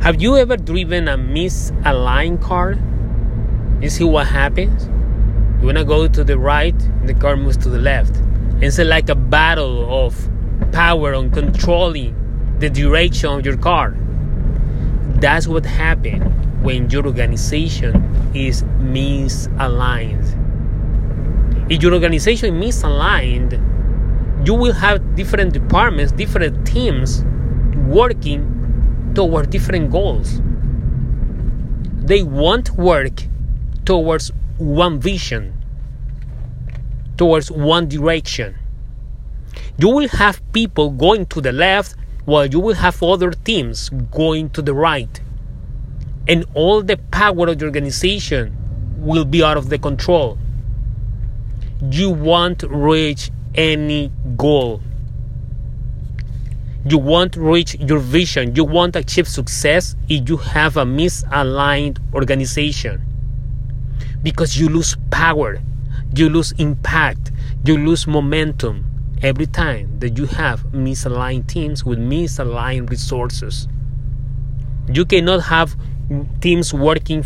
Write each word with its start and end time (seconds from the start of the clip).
Have 0.00 0.22
you 0.22 0.38
ever 0.38 0.56
driven 0.56 1.08
a 1.08 1.18
misaligned 1.18 2.40
car? 2.40 2.74
You 3.82 3.90
see 3.90 4.02
what 4.02 4.28
happens? 4.28 4.86
You 5.60 5.66
wanna 5.66 5.84
go 5.84 6.08
to 6.08 6.24
the 6.24 6.38
right, 6.38 6.74
the 7.04 7.12
car 7.12 7.36
moves 7.36 7.58
to 7.58 7.68
the 7.68 7.78
left. 7.78 8.16
It's 8.62 8.78
like 8.78 9.10
a 9.10 9.14
battle 9.14 10.06
of 10.06 10.16
power 10.72 11.14
on 11.14 11.30
controlling 11.30 12.16
the 12.60 12.70
direction 12.70 13.28
of 13.28 13.44
your 13.44 13.58
car. 13.58 13.94
That's 15.20 15.46
what 15.46 15.66
happens 15.66 16.24
when 16.64 16.88
your 16.88 17.04
organization 17.04 18.02
is 18.34 18.62
misaligned. 18.62 20.24
If 21.70 21.82
your 21.82 21.92
organization 21.92 22.56
is 22.56 22.74
misaligned, 22.74 23.52
you 24.46 24.54
will 24.54 24.72
have 24.72 25.14
different 25.14 25.52
departments, 25.52 26.10
different 26.10 26.66
teams 26.66 27.22
working 27.86 28.59
toward 29.20 29.50
different 29.50 29.90
goals. 29.90 30.40
They 32.08 32.22
won't 32.22 32.70
work 32.70 33.24
towards 33.84 34.32
one 34.56 34.98
vision, 34.98 35.52
towards 37.18 37.50
one 37.50 37.86
direction. 37.86 38.56
You 39.76 39.90
will 39.90 40.08
have 40.08 40.40
people 40.54 40.88
going 40.88 41.26
to 41.26 41.42
the 41.42 41.52
left 41.52 41.96
while 42.24 42.46
you 42.46 42.60
will 42.60 42.76
have 42.76 43.02
other 43.02 43.32
teams 43.32 43.90
going 44.10 44.48
to 44.56 44.62
the 44.62 44.72
right. 44.72 45.20
And 46.26 46.46
all 46.54 46.80
the 46.80 46.96
power 46.96 47.48
of 47.48 47.58
the 47.58 47.66
organization 47.66 48.56
will 48.96 49.26
be 49.26 49.42
out 49.42 49.58
of 49.58 49.68
the 49.68 49.76
control. 49.76 50.38
You 51.90 52.08
won't 52.08 52.62
reach 52.62 53.30
any 53.54 54.10
goal. 54.38 54.80
You 56.84 56.96
won't 56.98 57.36
reach 57.36 57.74
your 57.74 57.98
vision. 57.98 58.56
You 58.56 58.64
won't 58.64 58.96
achieve 58.96 59.28
success 59.28 59.96
if 60.08 60.28
you 60.28 60.38
have 60.38 60.76
a 60.76 60.84
misaligned 60.84 61.98
organization. 62.14 63.02
Because 64.22 64.58
you 64.58 64.68
lose 64.68 64.96
power, 65.10 65.60
you 66.14 66.28
lose 66.28 66.52
impact, 66.52 67.32
you 67.64 67.76
lose 67.76 68.06
momentum 68.06 68.86
every 69.22 69.46
time 69.46 69.98
that 69.98 70.16
you 70.16 70.24
have 70.26 70.62
misaligned 70.72 71.46
teams 71.46 71.84
with 71.84 71.98
misaligned 71.98 72.88
resources. 72.88 73.68
You 74.88 75.04
cannot 75.04 75.42
have 75.42 75.76
teams 76.40 76.72
working 76.72 77.24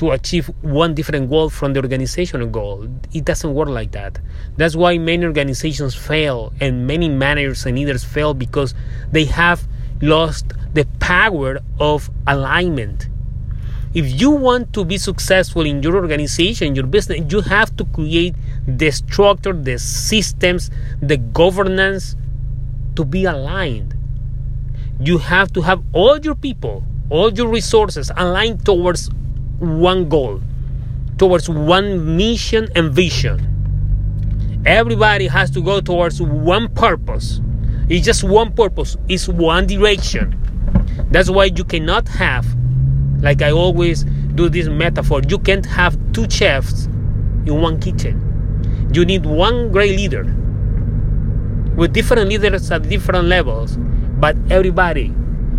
to 0.00 0.12
achieve 0.12 0.46
one 0.62 0.94
different 0.94 1.28
goal 1.28 1.50
from 1.50 1.74
the 1.74 1.80
organizational 1.82 2.46
goal. 2.46 2.88
It 3.12 3.26
doesn't 3.26 3.52
work 3.52 3.68
like 3.68 3.92
that. 3.92 4.18
That's 4.56 4.74
why 4.74 4.96
many 4.96 5.26
organizations 5.26 5.94
fail 5.94 6.54
and 6.58 6.86
many 6.86 7.10
managers 7.10 7.66
and 7.66 7.76
leaders 7.76 8.02
fail 8.02 8.32
because 8.32 8.74
they 9.12 9.26
have 9.26 9.68
lost 10.00 10.54
the 10.72 10.86
power 11.00 11.58
of 11.78 12.08
alignment. 12.26 13.08
If 13.92 14.18
you 14.18 14.30
want 14.30 14.72
to 14.72 14.86
be 14.86 14.96
successful 14.96 15.66
in 15.66 15.82
your 15.82 15.96
organization, 15.96 16.74
your 16.74 16.86
business, 16.86 17.30
you 17.30 17.42
have 17.42 17.76
to 17.76 17.84
create 17.84 18.34
the 18.66 18.90
structure, 18.92 19.52
the 19.52 19.78
systems, 19.78 20.70
the 21.02 21.18
governance 21.18 22.16
to 22.96 23.04
be 23.04 23.26
aligned. 23.26 23.94
You 24.98 25.18
have 25.18 25.52
to 25.52 25.60
have 25.60 25.82
all 25.92 26.18
your 26.20 26.36
people, 26.36 26.84
all 27.10 27.30
your 27.30 27.48
resources 27.48 28.10
aligned 28.16 28.64
towards 28.64 29.10
one 29.60 30.08
goal, 30.08 30.40
towards 31.18 31.48
one 31.48 32.16
mission 32.16 32.68
and 32.74 32.92
vision. 32.92 33.46
Everybody 34.66 35.26
has 35.26 35.50
to 35.52 35.62
go 35.62 35.80
towards 35.80 36.20
one 36.20 36.68
purpose. 36.74 37.40
It's 37.88 38.04
just 38.04 38.24
one 38.24 38.52
purpose, 38.52 38.96
it's 39.08 39.28
one 39.28 39.66
direction. 39.66 40.36
That's 41.10 41.30
why 41.30 41.46
you 41.46 41.64
cannot 41.64 42.08
have, 42.08 42.46
like 43.20 43.42
I 43.42 43.50
always 43.52 44.04
do 44.34 44.48
this 44.48 44.68
metaphor, 44.68 45.22
you 45.28 45.38
can't 45.38 45.66
have 45.66 45.98
two 46.12 46.28
chefs 46.28 46.86
in 47.46 47.60
one 47.60 47.80
kitchen. 47.80 48.88
You 48.92 49.04
need 49.04 49.26
one 49.26 49.72
great 49.72 49.96
leader 49.96 50.24
with 51.76 51.92
different 51.92 52.28
leaders 52.28 52.70
at 52.70 52.88
different 52.88 53.26
levels, 53.26 53.76
but 54.18 54.36
everybody 54.50 55.14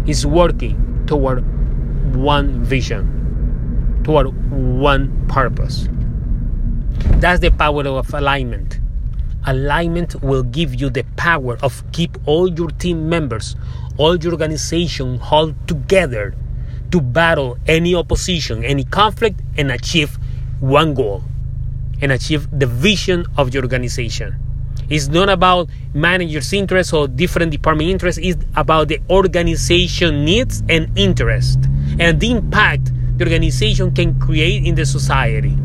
is 0.05 0.25
working 0.25 1.03
toward 1.07 1.43
one 2.15 2.63
vision, 2.63 3.20
toward 4.03 4.27
one 4.51 5.27
purpose. 5.27 5.87
That's 7.19 7.39
the 7.39 7.51
power 7.51 7.87
of 7.87 8.13
alignment. 8.13 8.79
Alignment 9.45 10.21
will 10.21 10.43
give 10.43 10.79
you 10.79 10.89
the 10.89 11.03
power 11.17 11.57
of 11.63 11.83
keep 11.91 12.17
all 12.25 12.47
your 12.47 12.69
team 12.69 13.09
members, 13.09 13.55
all 13.97 14.15
your 14.15 14.33
organization 14.33 15.17
hold 15.17 15.55
together 15.67 16.35
to 16.91 17.01
battle 17.01 17.57
any 17.67 17.95
opposition, 17.95 18.63
any 18.63 18.83
conflict, 18.83 19.41
and 19.57 19.71
achieve 19.71 20.17
one 20.59 20.93
goal 20.93 21.23
and 22.01 22.11
achieve 22.11 22.47
the 22.57 22.65
vision 22.65 23.25
of 23.37 23.53
your 23.53 23.63
organization. 23.63 24.35
It's 24.89 25.07
not 25.07 25.29
about 25.29 25.69
managers' 25.93 26.51
interests 26.51 26.91
or 26.91 27.07
different 27.07 27.51
department 27.51 27.89
interests, 27.89 28.19
it's 28.21 28.43
about 28.55 28.89
the 28.89 28.99
organization 29.09 30.25
needs 30.25 30.63
and 30.67 30.91
interest 30.97 31.59
and 31.99 32.19
the 32.19 32.31
impact 32.31 32.91
the 33.21 33.27
organization 33.27 33.93
can 33.93 34.19
create 34.19 34.65
in 34.65 34.73
the 34.73 34.83
society. 34.83 35.55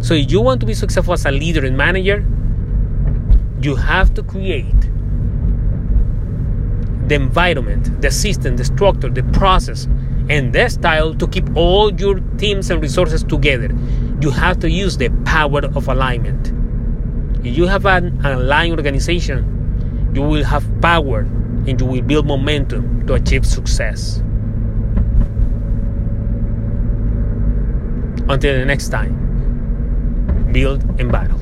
So 0.00 0.14
if 0.14 0.32
you 0.32 0.40
want 0.40 0.58
to 0.60 0.66
be 0.66 0.74
successful 0.74 1.14
as 1.14 1.24
a 1.24 1.30
leader 1.30 1.64
and 1.64 1.76
manager, 1.76 2.26
you 3.60 3.76
have 3.76 4.12
to 4.14 4.24
create 4.24 4.80
the 7.06 7.14
environment, 7.14 8.02
the 8.02 8.10
system, 8.10 8.56
the 8.56 8.64
structure, 8.64 9.08
the 9.08 9.22
process, 9.38 9.84
and 10.28 10.52
the 10.52 10.68
style 10.68 11.14
to 11.14 11.28
keep 11.28 11.48
all 11.54 11.94
your 11.94 12.18
teams 12.38 12.70
and 12.70 12.82
resources 12.82 13.22
together. 13.22 13.70
You 14.20 14.30
have 14.30 14.58
to 14.60 14.68
use 14.68 14.96
the 14.96 15.10
power 15.24 15.60
of 15.76 15.86
alignment. 15.86 16.48
If 17.46 17.56
you 17.56 17.68
have 17.68 17.86
an 17.86 18.20
aligned 18.26 18.72
organization, 18.72 20.10
you 20.12 20.22
will 20.22 20.42
have 20.42 20.64
power 20.80 21.20
and 21.20 21.80
you 21.80 21.86
will 21.86 22.02
build 22.02 22.26
momentum 22.26 23.06
to 23.06 23.14
achieve 23.14 23.46
success. 23.46 24.24
Until 28.32 28.58
the 28.58 28.64
next 28.64 28.88
time, 28.88 29.12
build 30.54 30.80
and 30.98 31.12
battle. 31.12 31.41